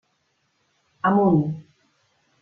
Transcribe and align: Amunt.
Amunt. 1.03 1.45